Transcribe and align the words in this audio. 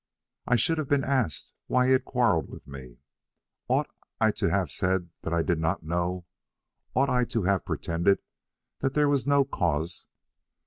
"I 0.47 0.55
should 0.55 0.79
have 0.79 0.87
been 0.89 1.03
asked 1.03 1.53
why 1.67 1.85
he 1.85 1.91
had 1.91 2.05
quarrelled 2.05 2.49
with 2.49 2.65
me. 2.65 3.01
Ought 3.67 3.87
I 4.19 4.31
to 4.31 4.49
have 4.49 4.71
said 4.71 5.11
that 5.21 5.31
I 5.31 5.43
did 5.43 5.59
not 5.59 5.83
know? 5.83 6.25
Ought 6.95 7.11
I 7.11 7.23
to 7.25 7.43
have 7.43 7.65
pretended 7.65 8.17
that 8.79 8.95
there 8.95 9.07
was 9.07 9.27
no 9.27 9.45
cause? 9.45 10.07